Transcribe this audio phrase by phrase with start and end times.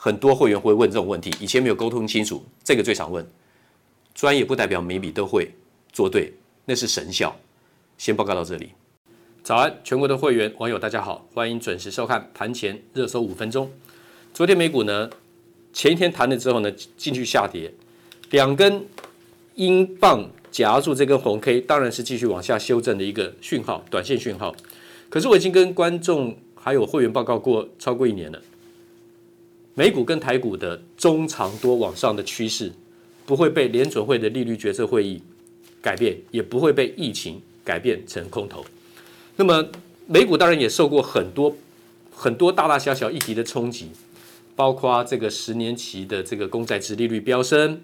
[0.00, 3.26] 很多会员会问这种问题，以前没有沟通清楚，这个最常问。
[4.14, 5.50] 专业不代表每笔都会
[5.92, 6.32] 做对，
[6.66, 7.34] 那是神效。
[7.96, 8.70] 先报告到这里。
[9.42, 13.72] 早安，全国的会员网友大家好，欢迎准时收看盘前热搜五分钟。
[14.32, 15.10] 昨天美股呢，
[15.72, 17.74] 前一天弹了之后呢，进去下跌，
[18.30, 18.86] 两根
[19.56, 24.54] 英镑夹住这根红 K，当然是继续往下修正的一个讯号，短线讯号。
[25.08, 28.40] 可是我已经跟观众还有会员报告过超过一年了，
[29.78, 32.72] 美股跟台股的中长多往上的趋势，
[33.24, 35.22] 不会被联准会的利率决策会议
[35.80, 38.66] 改变，也不会被疫情改变成空头。
[39.36, 39.64] 那么
[40.08, 41.56] 美股当然也受过很多
[42.12, 43.92] 很多大大小小议题的冲击，
[44.56, 47.80] 包括这个十年期的这个公债殖利率飙升，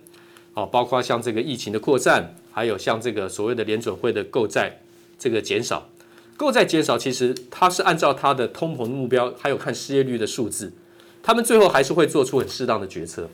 [0.55, 4.81] 哦，包括像这个疫情的扩散，还有像这个所谓的联准会的购债
[5.17, 5.89] 这个减少，
[6.37, 10.73] 购债减少其实它是按照它的通膨目标，还有看失业率的数字，
[11.25, 13.29] 他们最后还是会做出很适当的决策。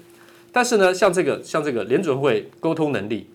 [0.52, 3.26] 但是呢，像这个像这个联准会沟通能力，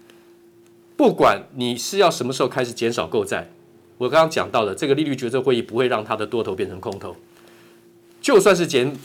[0.95, 3.51] 不管你是要什么时候开始减少购债。
[3.97, 7.15] 我刚刚讲到的这个利率决策会议不会让它的多头变成空头，
[8.21, 8.97] 就算是减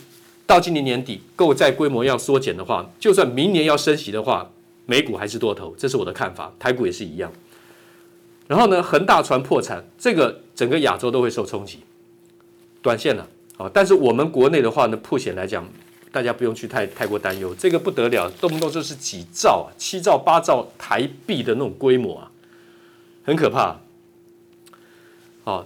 [0.45, 4.51] 到今年年底购债规模要缩减的话，就算明年要升息的话，
[4.85, 7.31] 美股还是多头，这是我的看法，台股也是一样。
[8.47, 11.79] 然后呢，恒大船破产，这个整个亚洲都会受冲击，
[12.81, 13.27] 短线了。
[13.57, 15.67] 啊但是我们国内的话呢，破险来讲，
[16.11, 22.31] 大家不用去太太过担忧，这个不得了，动不动就是几兆啊，七兆八兆台币的那种规模啊，
[23.23, 23.77] 很可怕。
[25.43, 25.65] 啊，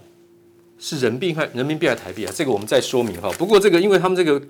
[0.79, 2.31] 是人民币还人民币还是台币啊？
[2.33, 3.30] 这个我们再说明哈。
[3.38, 4.42] 不过这个，因为他们这个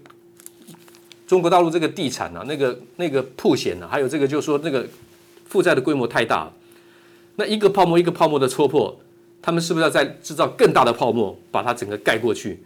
[1.26, 4.88] 中国大陆这个地产啊，那个那个破险啊，还有这个就是说那个
[5.46, 6.52] 负债的规模太大，
[7.38, 8.96] 那一个泡沫一个泡沫的戳破，
[9.42, 12.60] 他们是不是要再制造更大的泡沫，把它整个盖过去？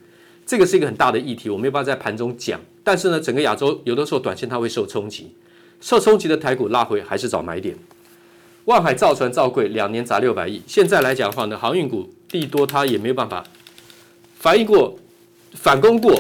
[0.50, 2.60] 这个是一个很大的议题，我没有办法在盘中讲。
[2.84, 5.32] 但是呢，整个亚洲有的时候短线它会受冲击，
[5.80, 7.78] 受冲击的台股拉回还是找买点。
[8.66, 12.12] 万海造船造柜两年砸六百亿，现在来讲的话呢，航运股。
[12.32, 13.44] 利多，它也没有办法
[14.40, 14.98] 反应过、
[15.54, 16.20] 反攻过、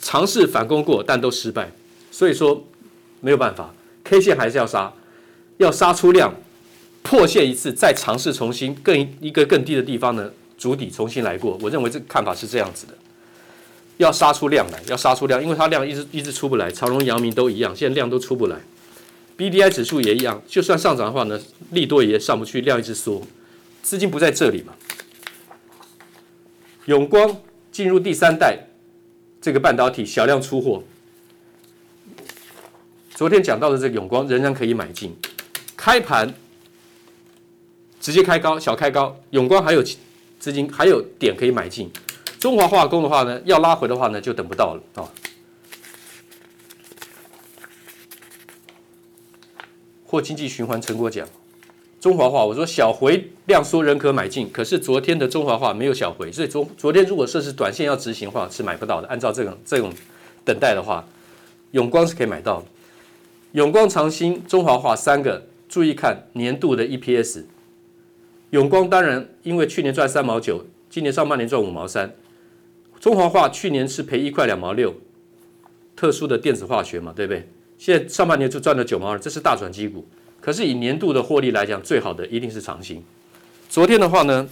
[0.00, 1.70] 尝试反攻过，但都失败。
[2.10, 2.64] 所以说
[3.20, 3.72] 没有办法
[4.02, 4.92] ，K 线还是要杀，
[5.58, 6.34] 要杀出量，
[7.02, 11.56] 破线一次，再尝试重新更一个更低的地方呢，筑底重新来过。
[11.62, 12.94] 我认为这个看法是这样子的，
[13.98, 18.56] 要杀出量来，要杀出量，因为它量一直一直出不来，长荣、阳明都一样，现在量都出不来
[19.36, 21.38] ，BDI 指数也一样，就算上涨的话呢，
[21.72, 23.22] 利多也上不去，量一直缩，
[23.82, 24.72] 资金不在这里嘛。
[26.86, 27.36] 永光
[27.70, 28.68] 进入第三代
[29.40, 30.82] 这个半导体小量出货，
[33.14, 35.14] 昨天讲到的这个永光仍然可以买进，
[35.76, 36.32] 开盘
[38.00, 39.82] 直接开高，小开高，永光还有
[40.38, 41.90] 资金还有点可以买进。
[42.38, 45.08] 中华化工的话呢，要拉回的话呢，就等不到了啊。
[50.04, 51.28] 获经济循环成果奖。
[52.00, 59.08] 中华化，我说小回量缩仍可买进，可是昨天的中华化没有小回，所以昨昨天如果说是短线要执行的话是买不到的。
[59.08, 59.92] 按照这种这种
[60.44, 61.04] 等待的话，
[61.72, 62.66] 永光是可以买到的。
[63.52, 67.44] 永光、长兴、中华化三个，注意看年度的 EPS。
[68.50, 72.14] 永光当然因为去年赚三毛九，今年上半年赚五毛三。
[73.08, 74.94] 中华化去年是赔一块两毛六，
[75.96, 77.48] 特殊的电子化学嘛，对不对？
[77.78, 80.06] 现在上半年就赚了九毛二，这是大转机股。
[80.42, 83.02] 可是以年度的获利来讲，最好的一定是长兴。
[83.70, 84.46] 昨天的话呢，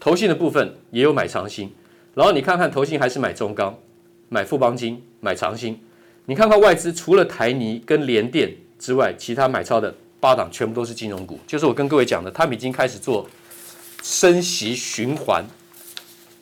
[0.00, 1.70] 投信的部分也有买长兴，
[2.12, 3.72] 然后你看看投信还是买中钢、
[4.28, 5.78] 买富邦金、买长兴。
[6.24, 11.38] 你看看外资除了台泥跟联电之外，其他买超的八档全部都是金融股。
[11.46, 13.30] 就是我跟各位讲的，他们已经开始做
[14.02, 15.44] 升息循环、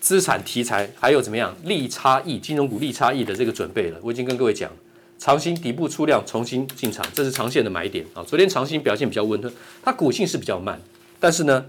[0.06, 3.98] 资产题材，还有怎么样利差异金融股利差异的这个准备了。
[4.00, 4.70] 我已经跟各位讲。
[5.18, 8.22] 长兴底部出量重新进场，这是长线的买点啊。
[8.22, 10.80] 昨天长兴表现比较温吞，它股性是比较慢，
[11.18, 11.66] 但是呢，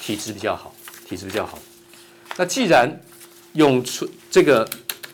[0.00, 0.74] 体质比较好，
[1.06, 1.58] 体质比较好。
[2.38, 2.88] 那既然
[3.52, 4.66] 永出这个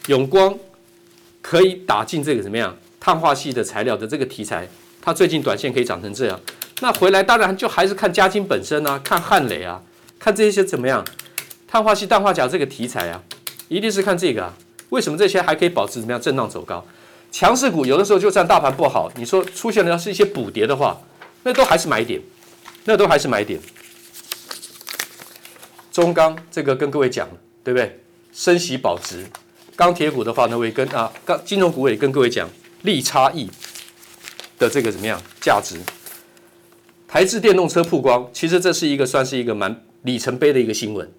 [0.07, 0.57] 永光
[1.43, 4.69] 可以打进这个怎么样碳化系的材料的这个题材，
[5.01, 6.41] 它最近短线可以涨成这样，
[6.81, 9.83] 那回来当然就还是看嘉晶本身啊，看汉磊啊，
[10.17, 11.05] 看这些怎么样
[11.69, 13.23] 碳化矽、氮化钾这个题材啊，
[13.69, 14.57] 一定是看这个啊。
[14.89, 16.83] 为什么这些还可以保持怎么样震荡走高？
[17.31, 20.99] 强势股有的时候就算大盘不好，你说出现的是一些补跌的话，
[21.43, 22.19] 那都还是买点，
[22.87, 23.61] 那都还是买点。
[25.93, 27.29] 中钢这个跟各位讲，
[27.63, 28.01] 对不对？
[28.33, 29.27] 升息保值，
[29.77, 32.49] 钢铁股的话呢，我也跟啊，钢金融股也跟各位讲
[32.83, 33.51] 利差异
[34.59, 35.77] 的这个怎么样价值。
[37.07, 41.11] 台制电动车曝光，其实这是一个算是一个蛮里程碑的一个新闻。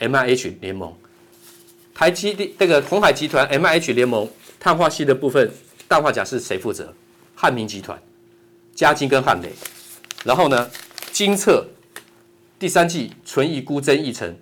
[0.00, 0.94] M I H 联盟，
[1.94, 4.28] 台积电这个鸿海集团 M I H 联盟。
[4.62, 5.50] 碳化矽的部分，
[5.88, 6.94] 氮化镓是谁负责？
[7.34, 7.98] 汉明集团、
[8.74, 9.50] 嘉晶跟汉磊。
[10.22, 10.70] 然后呢，
[11.12, 11.66] 精测
[12.58, 14.36] 第三季纯益估增一成，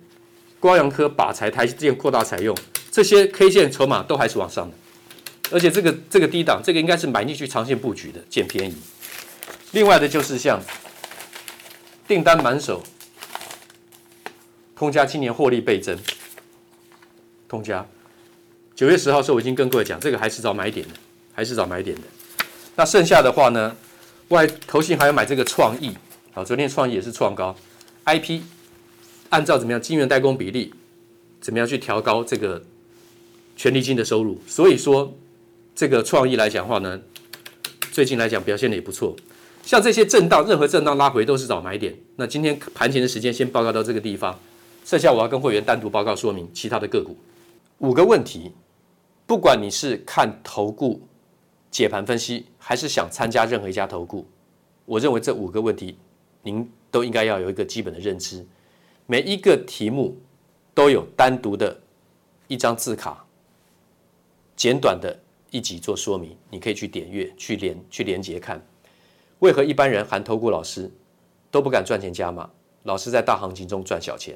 [0.59, 2.53] 光阳科把材台积电扩大采用，
[2.91, 4.75] 这些 K 线筹码都还是往上的。
[5.51, 8.75] 而且这个这个低档，这个应该是买进去长线布局的，捡便宜。
[9.71, 10.61] 另外的就是像
[12.05, 12.83] 订单满手，
[14.79, 15.99] 通家今年获利倍增，
[17.49, 17.85] 通家。
[18.73, 20.93] 九月十号的时候，我已经跟各位讲，这个还是找买点的，
[21.33, 22.03] 还是找买点的。
[22.77, 23.75] 那剩下的话呢，
[24.29, 25.93] 外投信还要买这个创意，
[26.33, 27.53] 啊，昨天创意也是创高
[28.05, 28.39] ，IP
[29.31, 30.73] 按照怎么样晶圆代工比例，
[31.41, 32.63] 怎么样去调高这个
[33.57, 34.41] 权利金的收入。
[34.47, 35.13] 所以说，
[35.75, 37.01] 这个创意来讲话呢，
[37.91, 39.13] 最近来讲表现的也不错。
[39.65, 41.93] 像这些震荡，任何震荡拉回都是找买点。
[42.15, 44.39] 那今天盘前的时间先报告到这个地方，
[44.83, 47.15] 剩下我要跟会员单独报告说明其他的个股。
[47.79, 48.51] 五个问题。
[49.25, 50.99] 不管你是看投顾
[51.69, 54.25] 解盘分析，还是想参加任何一家投顾，
[54.85, 55.95] 我认为这五个问题，
[56.41, 58.43] 您都应该要有一个基本的认知。
[59.05, 60.17] 每一个题目
[60.73, 61.79] 都有单独的
[62.47, 63.23] 一张字卡，
[64.55, 65.15] 简短的
[65.51, 68.59] 一集做说明，你可以去点阅、去连、去连接看。
[69.37, 70.91] 为何一般人含投顾老师
[71.51, 72.49] 都不敢赚钱加码，
[72.81, 74.35] 老是在大行情中赚小钱？